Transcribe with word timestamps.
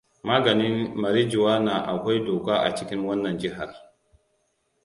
Maganin 0.23 0.77
marijuana 0.95 1.73
akoi 1.91 2.19
doka 2.25 2.53
a 2.63 2.75
cikin 2.75 3.05
wannan 3.07 3.37
jihar. 3.39 3.69